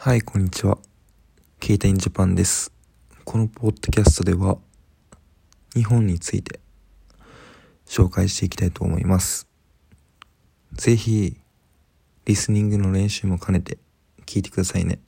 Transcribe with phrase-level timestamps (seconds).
[0.00, 0.78] はい、こんにちは。
[1.58, 2.72] ケイタインジャパンです。
[3.24, 4.58] このポッドキャストでは、
[5.74, 6.60] 日本について
[7.84, 9.48] 紹介していきたいと思います。
[10.72, 11.36] ぜひ、
[12.26, 13.78] リスニングの練習も兼ねて
[14.24, 15.00] 聞いてくださいね。